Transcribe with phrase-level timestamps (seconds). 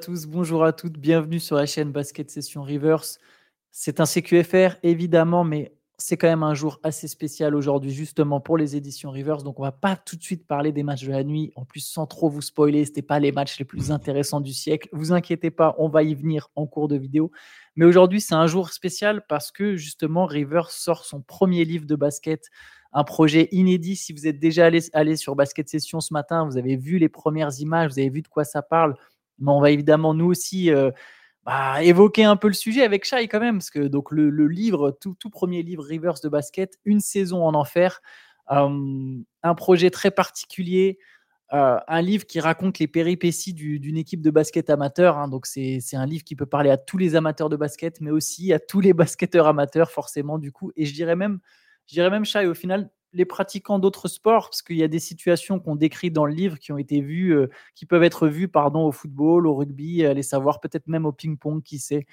[0.00, 3.18] tous, bonjour à toutes, bienvenue sur la chaîne Basket Session Reverse.
[3.70, 8.56] C'est un CQFR évidemment, mais c'est quand même un jour assez spécial aujourd'hui justement pour
[8.56, 9.44] les éditions Reverse.
[9.44, 11.52] Donc on va pas tout de suite parler des matchs de la nuit.
[11.54, 14.88] En plus, sans trop vous spoiler, c'était pas les matchs les plus intéressants du siècle.
[14.92, 17.30] Vous inquiétez pas, on va y venir en cours de vidéo.
[17.76, 21.94] Mais aujourd'hui, c'est un jour spécial parce que justement Reverse sort son premier livre de
[21.94, 22.46] basket
[22.92, 23.96] un projet inédit.
[23.96, 27.08] Si vous êtes déjà allé, allé, sur Basket Session ce matin, vous avez vu les
[27.08, 28.96] premières images, vous avez vu de quoi ça parle.
[29.40, 30.90] Mais on va évidemment nous aussi euh,
[31.44, 34.96] bah, évoquer un peu le sujet avec Shai quand même, parce que donc le, livre,
[35.00, 38.00] tout, tout, premier livre Reverse de basket, une saison en enfer,
[38.50, 40.98] euh, un projet très particulier.
[41.52, 45.18] Euh, un livre qui raconte les péripéties d'une équipe de basket amateur.
[45.18, 45.26] Hein.
[45.26, 48.52] donc, c'est un livre qui peut parler à tous les amateurs de basket, mais aussi
[48.52, 50.70] à tous les basketteurs amateurs, forcément, du coup.
[50.76, 51.40] Et je dirais même,
[51.86, 54.98] je dirais même, Shai, au final, les pratiquants d'autres sports, parce qu'il y a des
[54.98, 58.48] situations qu'on décrit dans le livre qui ont été vues, euh, qui peuvent être vues
[58.48, 62.06] pardon, au football, au rugby, allez savoir, peut-être même au ping-pong, qui sait.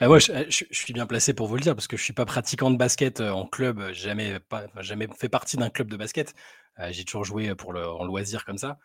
[0.00, 2.24] Ah, moi, je, suis bien placé pour vous le dire, parce que je suis pas
[2.24, 6.34] pratiquant de basket euh, en club, jamais, pas, jamais fait partie d'un club de basket.
[6.80, 8.78] Euh, j'ai toujours joué pour le, en loisir comme ça.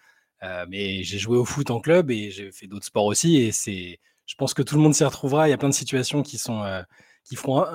[0.67, 3.37] mais j'ai joué au foot en club et j'ai fait d'autres sports aussi.
[3.37, 5.47] Et c'est, je pense que tout le monde s'y retrouvera.
[5.47, 6.63] Il y a plein de situations qui sont,
[7.23, 7.65] qui feront,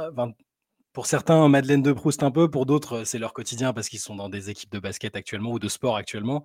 [0.98, 4.16] pour certains, Madeleine de Proust un peu, pour d'autres, c'est leur quotidien parce qu'ils sont
[4.16, 6.44] dans des équipes de basket actuellement ou de sport actuellement.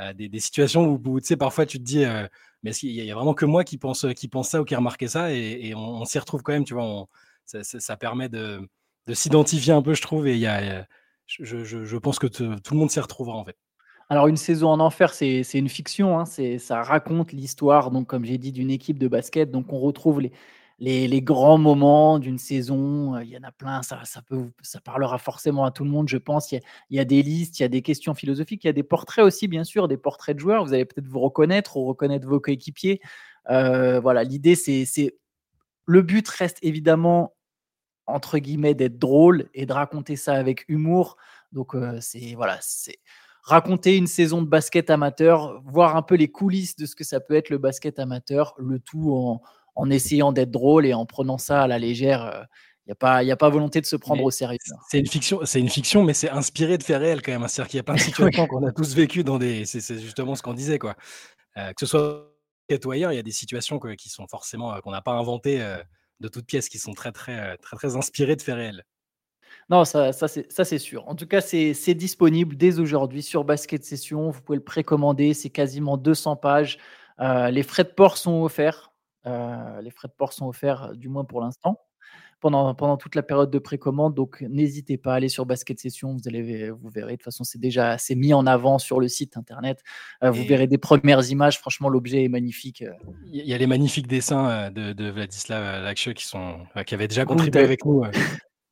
[0.00, 2.26] Euh, des, situations où, tu sais, parfois tu te dis, euh,
[2.64, 5.06] mais il y, a vraiment que moi qui pense, qui pense ça ou qui remarqué
[5.06, 7.06] ça et, on, s'y retrouve quand même, tu vois.
[7.44, 8.68] ça, permet de,
[9.12, 10.84] s'identifier un peu, je trouve, et il y a,
[11.28, 13.56] je, pense que tout le monde s'y retrouvera en fait.
[14.08, 16.18] Alors, une saison en enfer, c'est une fiction.
[16.18, 19.52] Hein, ça raconte l'histoire, donc comme j'ai dit, d'une équipe de basket.
[19.52, 20.32] Donc, on retrouve les,
[20.82, 23.18] les, grands moments d'une saison.
[23.20, 26.50] Il y en a plein, ça, ça, parlera forcément à tout le monde, je pense.
[26.52, 28.82] Il y, a, des listes, il y a des questions philosophiques, il y a des
[28.82, 30.64] portraits aussi, bien sûr, des portraits de joueurs.
[30.64, 33.00] Vous allez peut-être vous reconnaître ou reconnaître vos coéquipiers.
[33.48, 35.14] voilà, l'idée, c'est.
[35.86, 37.34] Le but reste évidemment,
[38.06, 41.16] entre guillemets, d'être drôle et de raconter ça avec humour.
[41.52, 42.34] Donc, c'est.
[42.34, 42.98] Voilà, c'est
[43.44, 47.18] raconter une saison de basket amateur, voir un peu les coulisses de ce que ça
[47.18, 49.42] peut être le basket amateur, le tout en,
[49.74, 52.46] en essayant d'être drôle et en prenant ça à la légère.
[52.84, 54.58] Il n'y a, pas, y a pas volonté de se prendre au sérieux.
[54.90, 57.44] C'est une fiction, c'est une fiction, mais c'est inspiré de faits réels quand même.
[57.44, 57.48] Hein.
[57.48, 59.64] C'est-à-dire qu'il y a plein de situations qu'on a tous vécues dans des.
[59.64, 60.96] C'est justement ce qu'on disait, quoi.
[61.56, 62.28] Euh, que ce soit
[62.84, 65.62] ou ailleurs, il y a des situations qui sont forcément qu'on n'a pas inventées
[66.20, 68.84] de toutes pièces, qui sont très très très très inspirées de faits réels.
[69.68, 71.06] Non, ça, ça c'est sûr.
[71.08, 74.30] En tout cas, c'est disponible dès aujourd'hui sur Basket Session.
[74.30, 75.34] Vous pouvez le précommander.
[75.34, 76.78] C'est quasiment 200 pages.
[77.20, 78.91] Euh, les frais de port sont offerts.
[79.26, 81.80] Euh, les frais de port sont offerts, euh, du moins pour l'instant,
[82.40, 84.14] pendant, pendant toute la période de précommande.
[84.14, 86.12] Donc, n'hésitez pas à aller sur Basket Session.
[86.12, 89.08] Vous, allez, vous verrez, de toute façon, c'est déjà assez mis en avant sur le
[89.08, 89.80] site internet.
[90.24, 91.58] Euh, vous verrez des premières images.
[91.58, 92.84] Franchement, l'objet est magnifique.
[93.26, 97.24] Il y a les magnifiques dessins de, de Vladislav Lakche qui, sont, qui avaient déjà
[97.24, 98.02] contribué avec nous.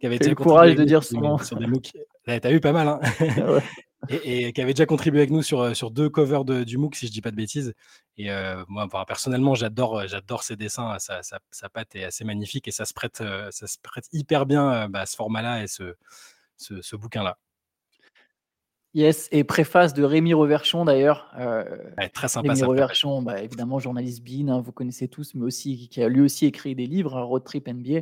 [0.00, 1.38] qui avait le courage de dire son nom.
[1.38, 1.92] Sur des MOOC.
[2.24, 2.88] T'as eu pas mal.
[2.88, 3.00] Hein
[4.08, 6.96] et, qui avait déjà contribué avec nous sur, euh, sur deux covers de, du MOOC,
[6.96, 7.74] si je dis pas de bêtises.
[8.16, 10.98] Et euh, moi, personnellement, j'adore, euh, j'adore ces dessins.
[10.98, 14.88] Sa, sa, patte est assez magnifique et ça se prête, ça se prête hyper bien
[14.88, 15.94] bah, à ce format-là et ce,
[16.56, 17.38] ce, bouquin-là.
[18.92, 21.30] Yes, et préface de Rémi Reverchon d'ailleurs.
[22.12, 22.52] très sympa.
[22.52, 26.20] Rémi Reverchon, bah, évidemment journaliste BIN, hein, vous connaissez tous, mais aussi qui a lui
[26.20, 28.00] aussi écrit des livres, Road Trip NBA.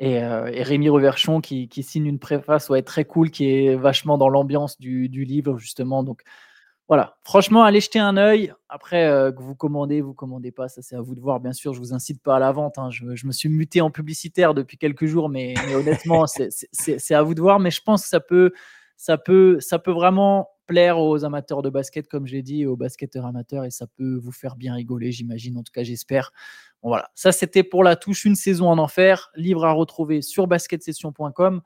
[0.00, 4.28] Euh, et, Rémi Reverchon qui, signe une préface ouais, très cool, qui est vachement dans
[4.28, 6.02] l'ambiance du, livre, justement.
[6.02, 6.22] Donc
[6.88, 8.52] voilà, franchement, allez jeter un œil.
[8.68, 11.40] Après, euh, que vous commandez, vous commandez pas, ça c'est à vous de voir.
[11.40, 12.78] Bien sûr, je vous incite pas à la vente.
[12.78, 12.90] Hein.
[12.90, 17.40] Je, me suis muté en publicitaire depuis quelques jours, mais, honnêtement, c'est à vous de
[17.40, 17.58] voir.
[17.58, 18.52] Mais je pense que ça peut,
[18.98, 23.24] ça peut, ça peut vraiment plaire aux amateurs de basket, comme j'ai dit, aux basketteurs
[23.24, 25.56] amateurs, et ça peut vous faire bien rigoler, j'imagine.
[25.56, 26.32] En tout cas, j'espère.
[26.82, 29.30] voilà, ça c'était pour la touche une saison en enfer.
[29.36, 31.62] Livre à retrouver sur basketsession.com.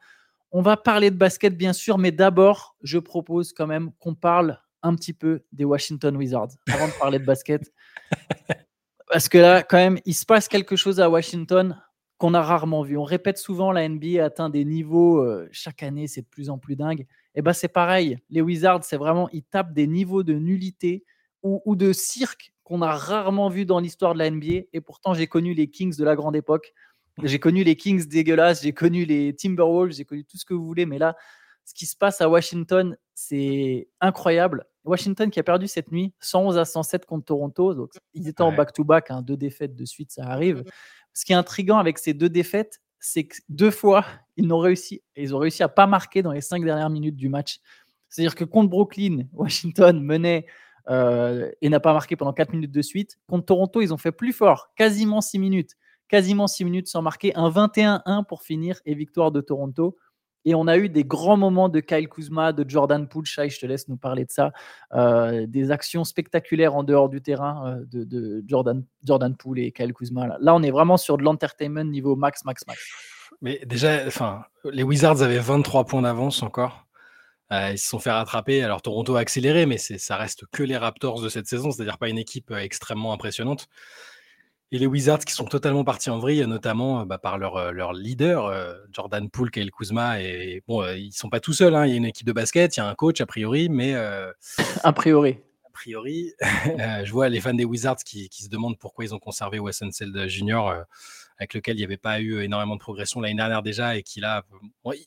[0.52, 4.60] On va parler de basket, bien sûr, mais d'abord, je propose quand même qu'on parle
[4.82, 7.72] un petit peu des Washington Wizards avant de parler de basket.
[9.10, 11.80] Parce que là, quand même, il se passe quelque chose à Washington
[12.18, 12.98] qu'on a rarement vu.
[12.98, 16.58] On répète souvent la NBA atteint des niveaux euh, chaque année, c'est de plus en
[16.58, 17.06] plus dingue.
[17.34, 18.18] Et ben c'est pareil.
[18.30, 21.04] Les Wizards, c'est vraiment ils tapent des niveaux de nullité
[21.42, 24.66] ou, de cirque qu'on a rarement vu dans l'histoire de la NBA.
[24.72, 26.72] Et pourtant, j'ai connu les Kings de la grande époque.
[27.24, 30.64] J'ai connu les Kings dégueulasses, j'ai connu les Timberwolves, j'ai connu tout ce que vous
[30.64, 30.86] voulez.
[30.86, 31.16] Mais là,
[31.64, 34.64] ce qui se passe à Washington, c'est incroyable.
[34.84, 37.74] Washington qui a perdu cette nuit 111 à 107 contre Toronto.
[37.74, 40.64] Donc, ils étaient en back-to-back, hein, deux défaites de suite, ça arrive.
[41.12, 44.06] Ce qui est intriguant avec ces deux défaites, c'est que deux fois,
[44.36, 47.28] ils ont réussi, ils ont réussi à pas marquer dans les cinq dernières minutes du
[47.28, 47.58] match.
[48.08, 50.46] C'est-à-dire que contre Brooklyn, Washington menait
[50.88, 53.18] et n'a pas marqué pendant 4 minutes de suite.
[53.28, 55.76] Contre Toronto, ils ont fait plus fort, quasiment 6 minutes.
[56.08, 57.34] Quasiment 6 minutes sans marquer.
[57.36, 59.96] Un 21-1 pour finir et victoire de Toronto.
[60.44, 63.26] Et on a eu des grands moments de Kyle Kuzma, de Jordan Poole.
[63.26, 64.52] Shai, je te laisse nous parler de ça.
[64.92, 69.92] Euh, des actions spectaculaires en dehors du terrain euh, de, Jordan, Jordan Poole et Kyle
[69.92, 70.38] Kuzma.
[70.40, 70.54] Là.
[70.54, 72.80] on est vraiment sur de l'entertainment niveau max, max, max.
[73.40, 76.86] Mais déjà, enfin, les Wizards avaient 23 points d'avance encore.
[77.52, 78.62] Euh, ils se sont fait rattraper.
[78.62, 82.08] Alors Toronto a accéléré, mais ça reste que les Raptors de cette saison, c'est-à-dire pas
[82.08, 83.68] une équipe extrêmement impressionnante.
[84.74, 88.50] Et les Wizards qui sont totalement partis en vrille, notamment bah, par leur, leur leader,
[88.90, 90.22] Jordan Poole, Kyle Kuzma.
[90.22, 91.74] Et bon, ils sont pas tout seuls.
[91.74, 91.84] Hein.
[91.84, 93.94] Il y a une équipe de basket, il y a un coach a priori, mais.
[93.94, 95.38] a priori.
[95.66, 96.32] A priori,
[97.04, 99.82] je vois les fans des Wizards qui, qui, se demandent pourquoi ils ont conservé Wes
[99.82, 100.84] Unseld Jr.,
[101.38, 104.20] avec lequel il n'y avait pas eu énormément de progression l'année dernière déjà, et qui
[104.20, 104.42] là.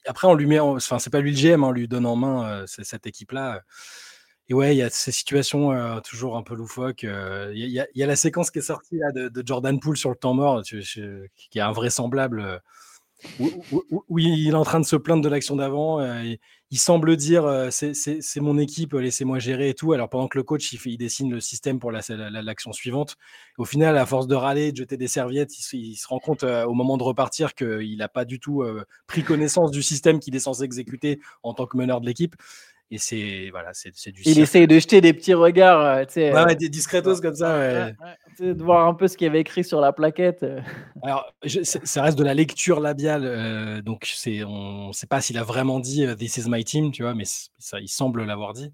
[0.06, 0.60] après, on lui met.
[0.60, 3.62] Enfin, c'est pas lui le GM, hein, on lui donne en main cette équipe-là.
[4.48, 7.04] Et ouais, il y a ces situations euh, toujours un peu loufoques.
[7.04, 10.36] Euh, il y, a la séquence qui est sortie de, Jordan Poole sur le temps
[10.36, 13.50] mort, qui est invraisemblable, euh,
[14.08, 16.00] où, il est en train de se plaindre de l'action d'avant.
[16.70, 19.94] il semble dire c'est mon équipe, laissez-moi gérer et tout.
[19.94, 23.16] Alors pendant que le coach il, il dessine le système pour l'action la, suivante,
[23.58, 26.74] au final, à force de râler, de jeter des serviettes, il, se rend compte au
[26.74, 28.64] moment de repartir qu'il n'a pas du tout
[29.08, 32.36] pris connaissance du système qu'il est censé exécuter en tant que meneur de l'équipe.
[32.92, 34.22] Et c'est voilà, c'est du.
[34.26, 36.32] Il essaye de jeter des petits regards, euh, tu sais.
[36.32, 37.58] Ouais, euh, des discrétos comme ça.
[37.58, 37.96] Ouais.
[38.40, 40.44] de voir un peu ce qu'il y avait écrit sur la plaquette.
[40.44, 40.62] Euh.
[41.04, 45.44] Alors, ça reste de la lecture labiale, donc c'est, on ne sait pas s'il a
[45.44, 48.72] vraiment dit This is my team, tu vois, mais ça, il semble l'avoir dit.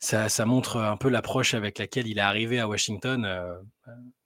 [0.00, 3.28] Ça, ça, montre un peu l'approche avec laquelle il est arrivé à Washington.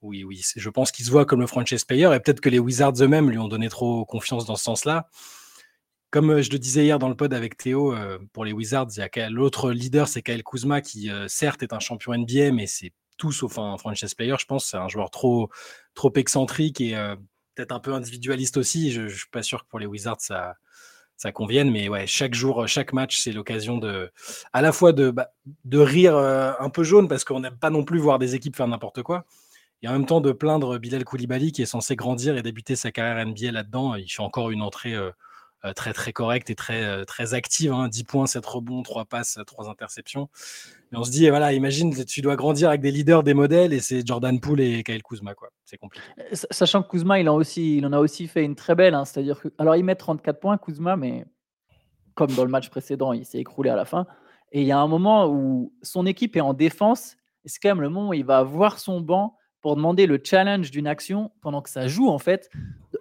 [0.01, 2.59] oui, oui, je pense qu'il se voit comme le franchise player et peut-être que les
[2.59, 5.09] Wizards eux-mêmes lui ont donné trop confiance dans ce sens-là
[6.13, 7.95] comme je le disais hier dans le pod avec Théo,
[8.33, 8.91] pour les Wizards,
[9.31, 13.59] l'autre leader, c'est Kyle Kuzma, qui certes est un champion NBA, mais c'est tout sauf
[13.59, 14.35] un franchise player.
[14.39, 15.49] Je pense c'est un joueur trop,
[15.95, 16.93] trop excentrique et
[17.55, 18.93] peut-être un peu individualiste aussi.
[18.93, 20.57] Je, ne suis pas sûr que pour les Wizards ça,
[21.17, 24.11] ça convienne, mais ouais, chaque jour, chaque match, c'est l'occasion de,
[24.53, 25.31] à la fois de, bah,
[25.65, 28.69] de rire un peu jaune parce qu'on n'aime pas non plus voir des équipes faire
[28.69, 29.25] n'importe quoi.
[29.83, 32.93] Et en même temps de plaindre Bilal Koulibaly qui est censé grandir et débuter sa
[32.93, 33.97] carrière NBA là-dedans.
[33.97, 35.11] Il fait encore une entrée euh,
[35.75, 37.73] très très correcte et très euh, très active.
[37.73, 38.05] 10 hein.
[38.07, 40.29] points, 7 rebonds, 3 passes, 3 interceptions.
[40.91, 43.81] Mais on se dit, voilà, imagine, tu dois grandir avec des leaders, des modèles, et
[43.81, 45.49] c'est Jordan Poole et Kyle Kuzma, quoi.
[45.65, 46.05] C'est compliqué.
[46.19, 48.95] Euh, sachant que Kuzma, il en, aussi, il en a aussi fait une très belle.
[48.95, 49.05] Hein.
[49.05, 51.25] C'est-à-dire que, alors, il met 34 points, Kuzma, mais
[52.15, 54.07] comme dans le match précédent, il s'est écroulé à la fin.
[54.51, 57.71] Et il y a un moment où son équipe est en défense, et c'est quand
[57.71, 61.31] même le moment où il va voir son banc pour demander le challenge d'une action
[61.41, 62.51] pendant que ça joue en fait.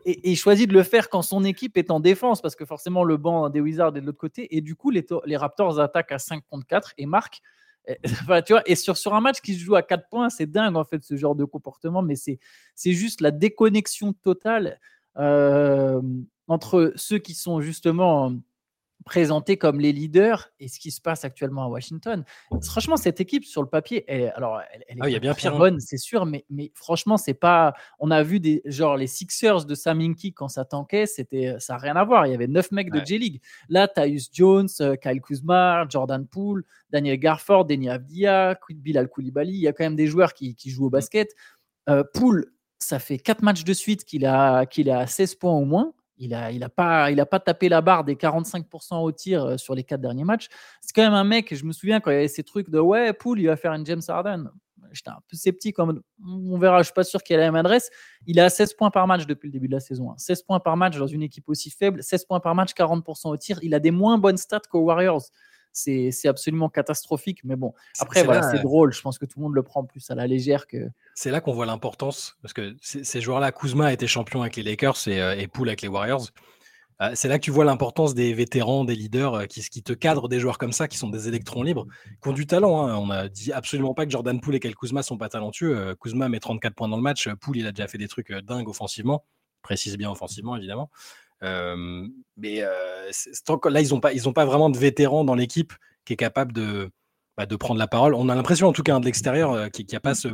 [0.06, 3.04] Et, il choisit de le faire quand son équipe est en défense parce que forcément
[3.04, 4.56] le banc des Wizards est de l'autre côté.
[4.56, 5.04] Et du coup, les,
[5.36, 7.42] Raptors attaquent à 5 contre 4 et marquent.
[7.88, 7.98] Et,
[8.46, 10.78] tu vois, et sur, sur un match qui se joue à 4 points, c'est dingue
[10.78, 12.38] en fait ce genre de comportement, mais c'est
[12.86, 14.80] juste la déconnexion totale
[15.18, 16.00] euh,
[16.48, 18.36] entre ceux qui sont justement
[19.06, 22.24] présentés comme les leaders et ce qui se passe actuellement à Washington.
[22.64, 25.58] Franchement, cette équipe sur le papier, elle, alors elle, est ah, bien hein.
[25.58, 27.74] bonne, c'est sûr, mais, mais franchement, c'est pas.
[28.00, 31.74] On a vu des genre les Sixers de Sam Hinkie quand ça tankait, c'était ça
[31.74, 32.28] n'a rien à voir.
[32.28, 33.42] Il y avait neuf mecs de J League.
[33.70, 39.54] Là, Tyus Jones, euh, Kyle Kuzma, Jordan Poole, Daniel Garford, Denis Avdia, Bilal Koulibaly.
[39.54, 41.34] Il y a quand même des joueurs qui, qui jouent au basket.
[41.90, 45.66] Euh, Poole, ça fait quatre matchs de suite qu'il a qu'il a 16 points au
[45.66, 45.94] moins.
[46.22, 49.74] Il n'a il a pas, pas tapé la barre des 45% au tir euh, sur
[49.74, 50.50] les quatre derniers matchs.
[50.80, 52.80] C'est quand même un mec, je me souviens quand il y avait ces trucs de
[52.80, 54.52] ouais, Poul, il va faire une James Harden.
[54.92, 57.90] J'étais un peu sceptique, on verra, je suis pas sûr qu'il ait la même adresse.
[58.28, 60.14] Il a 16 points par match depuis le début de la saison.
[60.16, 60.44] 16 hein.
[60.46, 63.58] points par match dans une équipe aussi faible, 16 points par match, 40% au tir.
[63.64, 65.24] Il a des moins bonnes stats qu'aux Warriors
[65.74, 67.42] c'est absolument catastrophique.
[67.44, 68.94] Mais bon, après, voilà, c'est drôle.
[68.94, 70.90] Je pense que tout le monde le prend plus à la légère que.
[71.16, 74.64] C'est là qu'on voit l'importance, parce que ces joueurs-là, Kuzma a été champion avec les
[74.64, 76.30] Lakers et, euh, et Poole avec les Warriors.
[77.02, 79.94] Euh, c'est là que tu vois l'importance des vétérans, des leaders euh, qui, qui, te
[79.94, 81.88] cadrent des joueurs comme ça, qui sont des électrons libres,
[82.22, 82.86] qui ont du talent.
[82.86, 82.96] Hein.
[82.96, 85.96] On a dit absolument pas que Jordan Poole et Kyle Kuzma sont pas talentueux.
[86.00, 87.28] Kuzma met 34 points dans le match.
[87.42, 89.26] Poole, il a déjà fait des trucs dingues offensivement.
[89.64, 90.90] Précise bien offensivement, évidemment
[91.42, 95.74] mais là, ils n'ont pas, ils pas vraiment de vétérans dans l'équipe
[96.06, 96.90] qui est capable de,
[97.38, 98.14] bah, de prendre la parole.
[98.14, 100.28] On a l'impression, en tout cas, de l'extérieur, qu'il n'y a pas ce,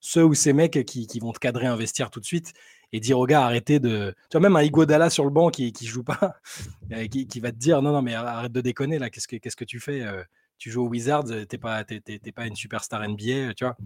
[0.00, 2.52] ceux ou ces mecs qui, qui, vont te cadrer un vestiaire tout de suite
[2.92, 4.14] et dire aux gars, arrêtez de.
[4.30, 6.36] Tu vois, même un Igodala sur le banc qui ne joue pas,
[7.10, 9.56] qui, qui, va te dire, non, non, mais arrête de déconner, là, qu'est-ce que, qu'est-ce
[9.56, 10.04] que tu fais
[10.62, 13.76] tu joues au Wizards, t'es pas, pas une superstar NBA, tu vois.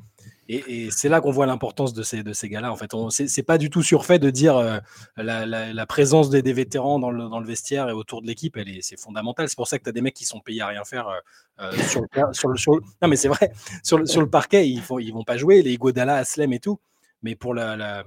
[0.46, 2.70] Et, c'est là qu'on voit l'importance de ces, de ces gars-là.
[2.70, 4.78] En fait, c'est pas du tout surfait de dire euh,
[5.16, 9.48] la, présence des, vétérans dans le, dans le, vestiaire et autour de l'équipe, c'est fondamental.
[9.48, 11.18] C'est pour ça que tu as des mecs qui sont payés à rien faire euh,
[11.60, 13.52] euh, sur, le, sur, le, Non, mais c'est vrai,
[13.82, 16.60] sur le, sur le parquet, ils, font, ils vont pas jouer, les Godala, Aslem et
[16.60, 16.78] tout.
[17.22, 18.04] Mais pour la,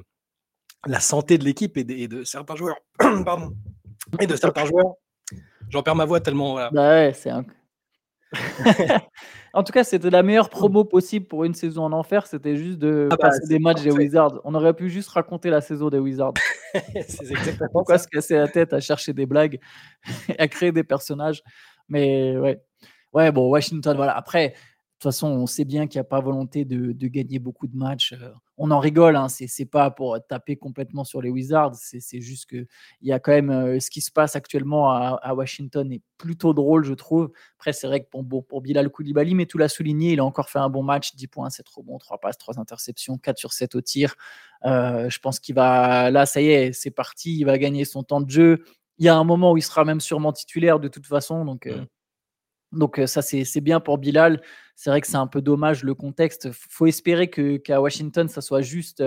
[0.86, 2.78] la, santé de l'équipe et, et, de certains joueurs,
[3.26, 3.52] pardon,
[4.20, 4.94] et de certains joueurs,
[5.70, 6.54] j'en perds ma voix tellement.
[6.72, 7.44] Bah ouais, c'est un
[9.54, 12.28] en tout cas, c'était la meilleure promo possible pour une saison en enfer.
[12.28, 14.40] C'était juste de ah bah, passer des matchs des Wizards.
[14.44, 16.34] On aurait pu juste raconter la saison des Wizards.
[16.74, 19.60] c'est exactement Pourquoi se casser la tête à chercher des blagues,
[20.38, 21.42] à créer des personnages.
[21.88, 22.62] Mais ouais.
[23.12, 24.16] Ouais, bon, Washington, voilà.
[24.16, 24.54] Après,
[25.00, 28.12] toute façon, on sait bien qu'il n'y a pas volonté de, gagner beaucoup de matchs.
[28.12, 32.50] Euh, on en rigole, hein, c'est pas pour taper complètement sur les Wizards, c'est juste
[32.50, 32.68] qu'il
[33.02, 36.84] y a quand même euh, ce qui se passe actuellement à, Washington est plutôt drôle,
[36.84, 37.32] je trouve.
[37.58, 40.50] Après, c'est vrai que pour, pour Bilal Koulibaly, mais tout l'a souligné, il a encore
[40.50, 43.54] fait un bon match 10 points, c'est trop bon, 3 passes, 3 interceptions, 4 sur
[43.54, 44.16] 7 au tir.
[44.66, 48.04] Euh, je pense qu'il va, là, ça y est, c'est parti, il va gagner son
[48.04, 48.66] temps de jeu.
[48.98, 51.68] Il y a un moment où il sera même sûrement titulaire de toute façon, donc.
[51.68, 51.86] Mmh.
[52.72, 54.42] Donc ça, c'est bien pour Bilal.
[54.76, 56.52] C'est vrai que c'est un peu dommage le contexte.
[56.52, 59.04] Faut espérer qu'à Washington, ça soit juste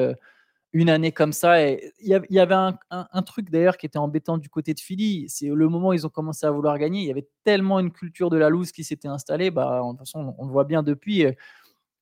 [0.72, 1.70] une année comme ça.
[1.70, 5.26] Il y, avait un, truc d'ailleurs qui était embêtant du côté de Philly.
[5.28, 7.02] C'est le moment où ils ont commencé à vouloir gagner.
[7.02, 9.50] Il y avait tellement une culture de la loose qui s'était installée.
[9.50, 11.26] Bah, de toute façon, on le voit bien depuis.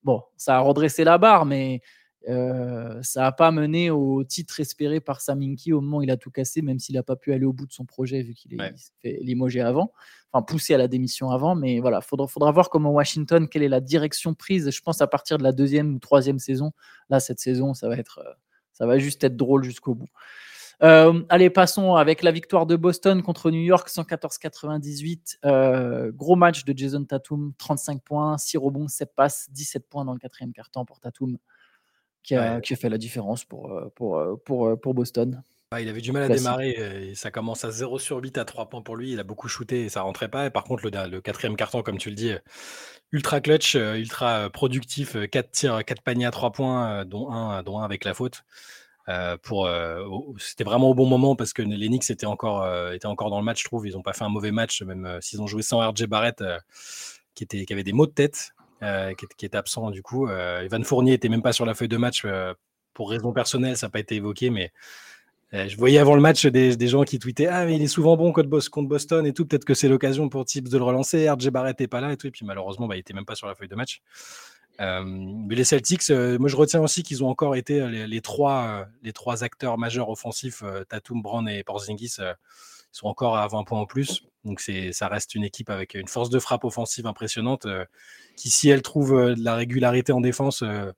[0.02, 1.82] Bon, ça a redressé la barre, mais
[2.28, 6.16] euh, ça n'a pas mené au titre espéré par Saminki au moment où il a
[6.16, 8.54] tout cassé, même s'il n'a pas pu aller au bout de son projet vu qu'il
[8.54, 9.92] est fait limogé avant,
[10.32, 11.54] enfin poussé à la démission avant.
[11.54, 14.70] Mais voilà, faudra, faudra voir comment Washington, quelle est la direction prise.
[14.70, 16.72] Je pense à partir de la deuxième ou troisième saison.
[17.08, 18.32] Là, cette saison, ça va être, euh,
[18.72, 20.08] ça va juste être drôle jusqu'au bout.
[20.82, 26.12] Euh, allez, passons avec la victoire de Boston contre New York 114-98.
[26.12, 30.18] gros match de Jason Tatum, 35 points, 6 rebonds, 7 passes, 17 points dans le
[30.18, 31.36] quatrième quart-temps pour Tatum
[32.22, 35.42] qui a, fait la différence pour, euh, pour, euh, pour, euh, pour Boston.
[35.78, 36.70] il avait du mal à démarrer.
[37.10, 39.12] Et ça commence à 0 sur 8 à 3 points pour lui.
[39.12, 40.46] Il a beaucoup shooté et ça rentrait pas.
[40.46, 42.32] Et par contre, le, le quatrième carton, comme tu le dis,
[43.12, 45.16] ultra clutch, ultra productif.
[45.30, 48.44] 4 tirs, 4 paniers à 3 points, dont un, dont un avec la faute.
[49.42, 49.68] pour,
[50.38, 53.44] c'était vraiment au bon moment parce que les Knicks étaient encore, étaient encore dans le
[53.44, 53.86] match, je trouve.
[53.86, 56.42] Ils n'ont pas fait un mauvais match, même s'ils ont joué sans RJ Barrett,
[57.34, 58.52] qui, était, qui avait des maux de tête.
[58.82, 60.26] Euh, qui, est, absent du coup.
[60.26, 62.54] Euh, Evan Fournier était même pas sur la feuille de match euh,
[62.94, 64.72] pour raison personnelle, ça n'a pas été évoqué, mais
[65.52, 68.32] je voyais avant le match des, gens qui tweetaient Ah, mais il est souvent bon
[68.32, 69.44] contre, Boston et tout.
[69.46, 71.28] Peut-être que c'est l'occasion pour Tibbs de le relancer.
[71.28, 72.28] RJ Barrett n'est pas là et tout.
[72.28, 74.00] Et puis malheureusement, bah, il n'était même pas sur la feuille de match.
[74.78, 79.44] mais les Celtics, moi je retiens aussi qu'ils ont encore été les, trois, les trois
[79.44, 82.16] acteurs majeurs offensifs, Tatum, Brown et Porzingis,
[82.92, 84.24] sont encore à 20 points en plus.
[84.44, 87.84] Donc ça reste une équipe avec une force de frappe offensive impressionnante euh,
[88.36, 90.90] qui, si elle trouve euh, de la régularité en défense, euh,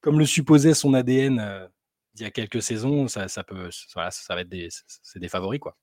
[0.00, 1.68] comme le supposait son ADN
[2.16, 5.76] il y a quelques saisons, ça, peut, ça va être des, c'est des favoris quoi.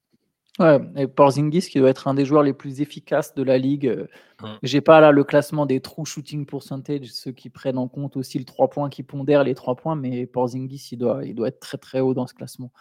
[0.59, 4.07] Ouais, et Porzingis qui doit être un des joueurs les plus efficaces de la ligue.
[4.41, 4.47] Mmh.
[4.63, 8.39] J'ai pas là le classement des true shooting percentage, ceux qui prennent en compte aussi
[8.39, 11.59] le 3 points, qui pondèrent les 3 points, mais Porzingis il doit, il doit être
[11.59, 12.71] très très haut dans ce classement.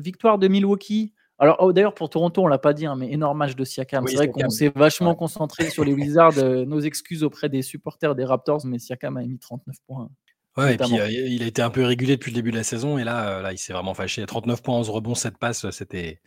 [0.00, 3.38] victoire de Milwaukee, alors, oh, d'ailleurs, pour Toronto, on l'a pas dit, hein, mais énorme
[3.38, 4.06] match de Siakam.
[4.08, 6.38] c'est vrai qu'on s'est vachement concentré sur les Wizards.
[6.38, 10.10] Euh, nos excuses auprès des supporters des Raptors, mais Siakam a mis 39 points.
[10.56, 12.64] Ouais, et puis euh, il a été un peu irrégulier depuis le début de la
[12.64, 14.26] saison, et là, euh, là il s'est vraiment fâché.
[14.26, 16.20] 39 points, 11 rebonds, 7 passes, c'était.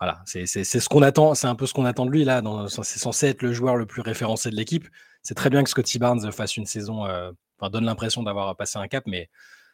[0.00, 2.42] Voilà, c'est ce qu'on attend, c'est un peu ce qu'on attend de lui là.
[2.68, 4.88] C'est censé être le joueur le plus référencé de l'équipe.
[5.22, 8.86] C'est très bien que Scotty Barnes fasse une saison, enfin donne l'impression d'avoir passé un
[8.86, 9.30] cap, mais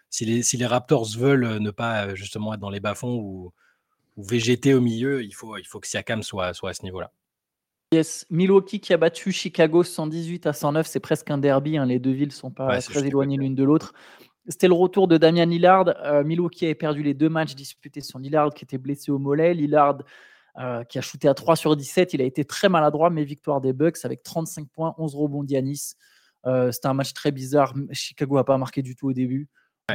[0.08, 3.52] si les, si les Raptors veulent ne pas justement être dans les bas-fonds ou,
[4.22, 7.12] végéter au milieu, il faut, il faut que Siakam soit, soit à ce niveau-là.
[7.92, 11.86] Yes, Milwaukee qui a battu Chicago 118 à 109, c'est presque un derby, hein.
[11.86, 13.94] les deux villes sont pas très éloignées l'une de l'autre.
[14.48, 15.88] C'était le retour de Damian Lillard.
[16.04, 19.54] Euh, Milwaukee avait perdu les deux matchs disputés sur Lillard qui était blessé au mollet.
[19.54, 19.98] Lillard
[20.58, 23.60] euh, qui a shooté à 3 sur 17, il a été très maladroit, mais victoire
[23.60, 25.94] des Bucks avec 35 points, 11 rebonds d'Yanis.
[26.46, 27.74] Euh, c'était un match très bizarre.
[27.92, 29.48] Chicago n'a pas marqué du tout au début.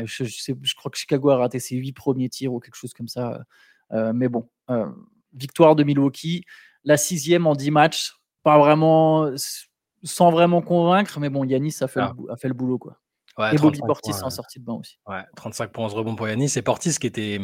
[0.03, 3.07] Je, je, crois que Chicago a raté ses 8 premiers tirs ou quelque chose comme
[3.07, 3.45] ça.
[3.95, 4.85] Euh, mais bon, euh,
[5.33, 6.43] victoire de Milwaukee,
[6.83, 9.31] la sixième en 10 matchs, pas vraiment,
[10.03, 12.33] sans vraiment convaincre, mais bon, Yanis a fait, le, ah.
[12.33, 12.77] a fait le boulot.
[12.77, 12.97] Quoi.
[13.51, 14.99] et Bobby Portis en sortie de banc aussi.
[15.07, 16.53] Ouais, 35 points, 11 rebonds pour Yanis.
[16.55, 17.39] Et Portis qui était.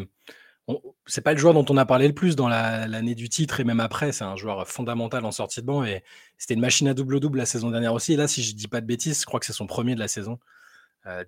[1.05, 3.63] C'est pas le joueur dont on a parlé le plus dans l'année du titre et
[3.63, 4.11] même après.
[4.11, 6.03] C'est un joueur fondamental en sortie de banc et
[6.37, 8.13] c'était une machine à double-double la saison dernière aussi.
[8.13, 9.99] Et là, si je dis pas de bêtises, je crois que c'est son premier de
[9.99, 10.39] la saison.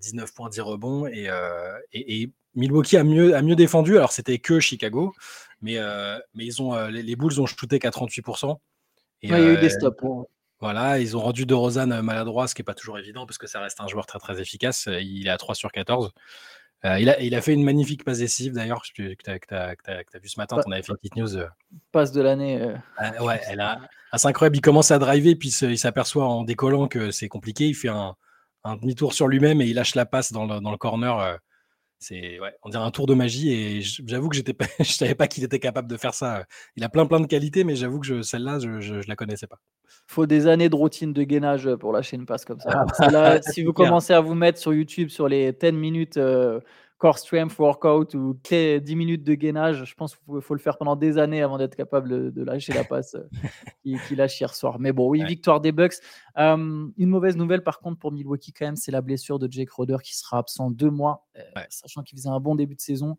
[0.01, 1.07] 19 euh, points, 10 rebonds.
[1.07, 1.29] Et,
[1.91, 3.97] et, Milwaukee a mieux, a mieux défendu.
[3.97, 5.13] Alors, c'était que Chicago,
[5.61, 8.59] mais, euh, mais ils ont, euh, les, Bulls ont shooté qu'à 38%.
[9.21, 10.03] Et, il y a eu des stops.
[10.03, 10.23] Hein.
[10.59, 13.47] Voilà, ils ont rendu De Rosanne maladroit, ce qui n'est pas toujours évident parce que
[13.47, 14.87] ça reste un joueur très très efficace.
[14.87, 16.13] Il est à 3 sur 14.
[16.85, 19.17] Euh, il, a, il, a, fait une magnifique passe décisive d'ailleurs, que tu
[19.51, 19.75] as,
[20.21, 21.37] vu ce matin, on avait fait une petite news.
[21.37, 21.47] Euh.
[21.93, 22.61] Passe de l'année.
[22.61, 22.75] Euh.
[22.97, 23.79] Ah, ouais, elle a,
[24.11, 24.57] ah, c'est incroyable.
[24.57, 27.67] Il commence à driver, puis il s'aperçoit en décollant que c'est compliqué.
[27.67, 28.15] Il fait un,
[28.65, 31.39] un demi-tour sur lui-même et il lâche la passe dans le, dans le corner.
[32.03, 35.15] C'est, ouais, on dirait un tour de magie et j'avoue que j'étais pas, je savais
[35.15, 36.43] pas qu'il était capable de faire ça.
[36.75, 39.59] Il a plein plein de qualités, mais j'avoue que celle-là, je, je, la connaissais pas.
[40.07, 42.85] Faut des années de routine de gainage pour lâcher une passe comme ça.
[42.99, 46.19] Ah, si vous commencez à vous mettre sur YouTube sur les 10 minutes
[47.03, 50.95] core strength workout ou 10 minutes de gainage, je pense qu'il faut le faire pendant
[50.95, 53.17] des années avant d'être capable de, lâcher la passe
[53.83, 54.79] qu'il qui lâche hier soir.
[54.79, 55.95] Mais bon, oui, victoire des Bucks.
[56.37, 59.97] une mauvaise nouvelle par contre pour Milwaukee quand même, c'est la blessure de Jake Roder
[60.01, 63.17] qui sera absent deux mois, euh, sachant qu'il faisait un bon début de saison.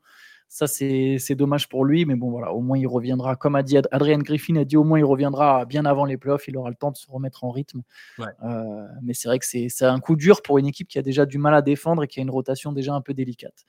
[0.55, 3.35] Ça, c'est dommage pour lui, mais bon, voilà, au moins il reviendra.
[3.35, 6.47] Comme a dit Adrian Griffin, a dit au moins il reviendra bien avant les playoffs,
[6.47, 7.83] il aura le temps de se remettre en rythme.
[8.21, 11.27] Euh, mais c'est vrai que c'est un coup dur pour une équipe qui a déjà
[11.27, 13.65] du mal à défendre et qui a une rotation déjà un peu délicate.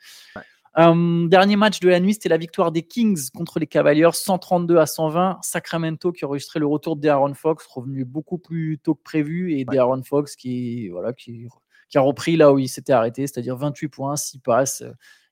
[0.77, 4.77] Euh, dernier match de la nuit, c'était la victoire des Kings contre les Cavaliers, 132
[4.77, 5.39] à 120.
[5.41, 9.65] Sacramento qui a enregistré le retour d'Aaron Fox, revenu beaucoup plus tôt que prévu, et
[9.67, 10.03] ouais.
[10.03, 11.47] Fox qui, voilà, qui,
[11.89, 14.83] qui, a repris là où il s'était arrêté, c'est-à-dire 28 points, 6 passes.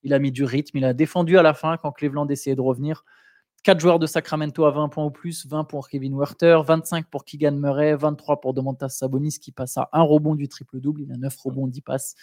[0.04, 2.62] Il a mis du rythme, il a défendu à la fin quand Cleveland essayait de
[2.62, 3.04] revenir.
[3.64, 7.24] 4 joueurs de Sacramento à 20 points ou plus, 20 pour Kevin Werther, 25 pour
[7.24, 11.02] Keegan Murray, 23 pour Domantas Sabonis qui passe à un rebond du triple-double.
[11.02, 12.16] Il a 9 rebonds, 10 passes.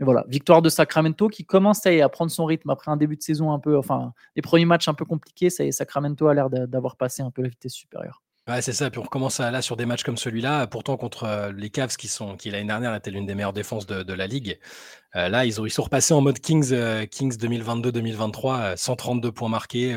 [0.00, 3.22] Et voilà, victoire de Sacramento qui commence à, prendre son rythme après un début de
[3.22, 5.50] saison un peu, enfin, les premiers matchs un peu compliqués.
[5.50, 8.22] Ça y est, Sacramento a l'air d'avoir passé un peu la vitesse supérieure.
[8.48, 8.90] Ouais, c'est ça.
[8.90, 10.68] Puis on recommence là sur des matchs comme celui-là.
[10.68, 13.86] Pourtant, contre euh, les Cavs, qui, sont, qui l'année dernière étaient l'une des meilleures défenses
[13.86, 14.60] de, la ligue.
[15.16, 19.48] Euh, là, ils, ont, ils sont repassés en mode Kings, euh, Kings 2022-2023, 132 points
[19.48, 19.90] marqués.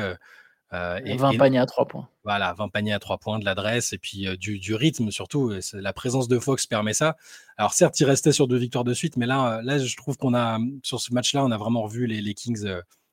[0.72, 2.08] et 20 paniers à 3 points.
[2.24, 5.52] Voilà, 20 paniers à 3 points, de l'adresse et puis du, du, rythme surtout.
[5.72, 7.16] La présence de Fox permet ça.
[7.56, 10.34] Alors certes, il restait sur deux victoires de suite, mais là, là je trouve qu'on
[10.34, 12.66] a, sur ce match-là, on a vraiment revu les, les Kings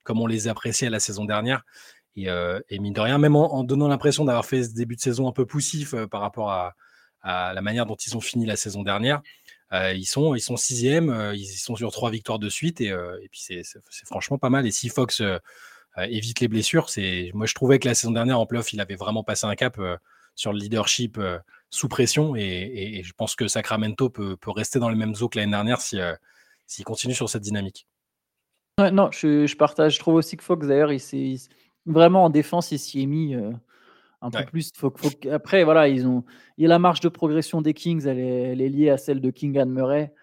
[0.08, 1.64] comme on les appréciait la saison dernière.
[2.26, 5.28] Euh, et, mine de rien, même en, donnant l'impression d'avoir fait ce début de saison
[5.28, 6.74] un peu poussif euh, par rapport à,
[7.24, 9.22] la manière dont ils ont fini la saison dernière,
[9.74, 12.94] euh, ils sont ils sont sixième, ils sont sur trois victoires de suite et,
[13.30, 14.66] puis c'est franchement pas mal.
[14.66, 15.22] Et si Fox
[15.98, 16.88] évite les blessures,
[17.34, 19.78] moi je trouvais que la saison dernière en playoff, il avait vraiment passé un cap
[20.36, 21.20] sur le leadership
[21.70, 25.52] sous pression et, je pense que Sacramento peut, rester dans les mêmes eaux que l'année
[25.52, 26.00] dernière si
[26.66, 27.90] s'il continue sur cette dynamique.
[28.80, 29.96] non, je, partage.
[29.96, 31.36] Je trouve aussi que Fox d'ailleurs, il s'est
[31.88, 33.36] Vraiment en défense, il s'y est mis
[34.22, 34.72] un peu plus.
[34.76, 34.94] Faut,
[35.32, 36.24] Après, voilà, ils ont.
[36.58, 39.32] Il y a la marge de progression des Kings, elle est, liée à celle de
[39.32, 40.14] King and Murray.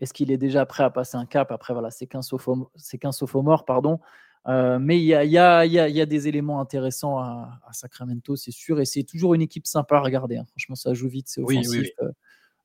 [0.00, 1.52] Est-ce qu'il est déjà prêt à passer un cap?
[1.52, 4.00] Après, voilà, c'est qu'un sophomore, pardon.
[4.46, 8.36] mais il y a, y, a, y, a, y a, des éléments intéressants à, Sacramento,
[8.36, 8.80] c'est sûr.
[8.80, 10.38] Et c'est toujours une équipe sympa à regarder.
[10.38, 10.46] Hein.
[10.48, 11.90] Franchement, ça joue vite, c'est offensif.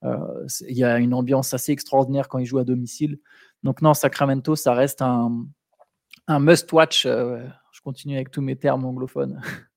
[0.01, 3.19] Il y a une ambiance assez extraordinaire quand ils jouent à domicile.
[3.63, 5.45] Donc non, Sacramento, ça reste un,
[6.27, 7.07] un must-watch
[7.85, 9.39] continue avec tous mes termes anglophones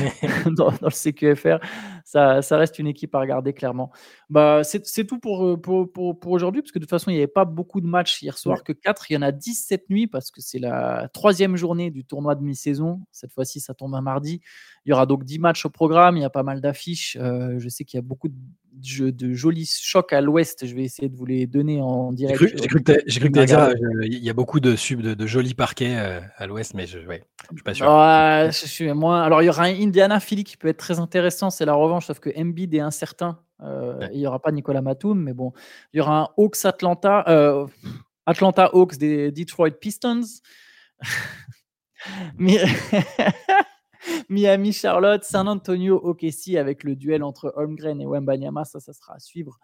[0.56, 1.58] dans, le CQFR.
[2.04, 3.90] Ça, ça, reste une équipe à regarder clairement.
[4.28, 7.26] Bah, c'est tout pour, pour, pour, aujourd'hui, parce que de toute façon, il n'y avait
[7.26, 9.10] pas beaucoup de matchs hier soir, que 4.
[9.10, 12.34] Il y en a 10 cette nuit, parce que c'est la troisième journée du tournoi
[12.34, 13.00] de mi-saison.
[13.12, 14.40] Cette fois-ci, ça tombe un mardi.
[14.84, 17.16] Il y aura donc 10 matchs au programme, il y a pas mal d'affiches.
[17.20, 18.34] Euh, je sais qu'il y a beaucoup de
[18.72, 20.66] de jolis chocs à l'ouest.
[20.66, 22.40] Je vais essayer de vous les donner en direct.
[22.40, 26.20] J'ai cru, que tu dire, il y a beaucoup de, sub, de, jolis parquets euh,
[26.36, 27.86] à l'ouest, mais je ne suis pas sûr.
[27.86, 29.22] je suis moins.
[29.22, 32.06] Alors, il y aura un Indiana Philly qui peut être très intéressant, c'est la revanche,
[32.06, 33.38] sauf que Embiid est incertain.
[33.62, 35.52] Euh, Il n'y aura pas Nicolas Matum, mais bon,
[35.92, 37.66] il y aura un Hawks Atlanta, euh,
[38.26, 40.22] Atlanta Hawks des Detroit Pistons.
[42.38, 42.58] mais
[44.28, 49.14] Miami, Charlotte, San Antonio, OKC avec le duel entre Holmgren et Wembanyama, ça, ça sera
[49.14, 49.58] à suivre.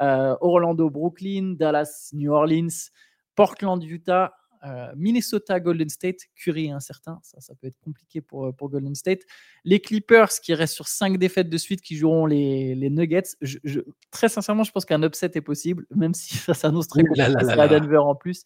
[0.00, 2.90] Euh, Orlando, Brooklyn, Dallas, New Orleans,
[3.34, 4.32] Portland, Utah,
[4.64, 8.94] euh, Minnesota, Golden State, Curry incertain, ça, ça peut être compliqué pour, euh, pour Golden
[8.94, 9.20] State.
[9.64, 13.36] Les Clippers qui restent sur 5 défaites de suite, qui joueront les, les Nuggets.
[13.42, 17.22] Je, très sincèrement, je pense qu'un upset est possible, même si ça s'annonce très compliqué
[17.22, 18.44] à Denver en plus.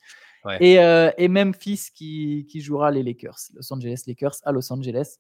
[0.61, 5.19] Et, et, Memphis qui, qui, jouera les Lakers, Los Angeles Lakers à Los Angeles.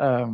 [0.00, 0.26] Euh,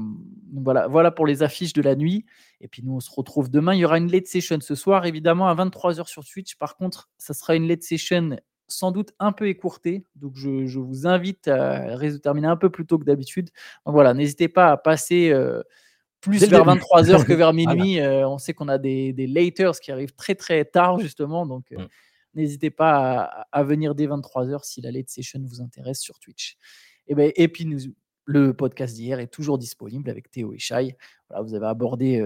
[0.54, 2.24] voilà, voilà pour les affiches de la nuit.
[2.60, 3.74] Et puis nous, on se retrouve demain.
[3.74, 6.56] Il y aura une late session ce soir, évidemment, à 23h sur Twitch.
[6.56, 8.36] Par contre, ça sera une late session
[8.68, 10.04] sans doute un peu écourtée.
[10.14, 13.50] Donc je, vous invite à terminer un peu plus tôt que d'habitude.
[13.84, 15.62] Donc voilà, n'hésitez pas à passer euh,
[16.20, 18.00] plus vers 23h que vers minuit.
[18.00, 21.46] Euh, on sait qu'on a des, des laters qui arrivent très très tard, justement.
[21.46, 21.86] Donc mm.
[22.34, 26.56] N'hésitez pas à, à, venir dès 23h si la late session vous intéresse sur Twitch.
[27.06, 27.78] Et, ben, et puis nous,
[28.24, 30.96] le podcast d'hier est toujours disponible avec Théo et Shai.
[31.28, 32.22] Voilà, vous avez abordé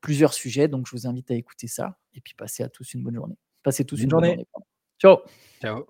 [0.00, 0.68] plusieurs sujets.
[0.68, 3.38] Donc je vous invite à écouter ça et puis passez à tous une bonne journée.
[3.62, 4.46] Passez tous Bonne une bonne journée.
[4.98, 5.18] Ciao.
[5.60, 5.86] Ciao.